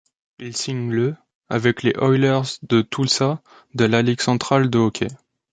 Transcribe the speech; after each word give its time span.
Il 0.39 0.57
signe 0.57 0.89
le 0.91 1.15
avec 1.47 1.83
les 1.83 1.93
Oilers 1.99 2.41
de 2.63 2.81
Tulsa 2.81 3.43
de 3.75 3.85
la 3.85 4.01
Ligue 4.01 4.21
centrale 4.21 4.67
de 4.71 4.79
hockey. 4.79 5.09